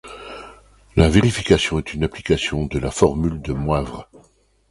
[0.95, 4.09] La vérification est une application de la formule de Moivre.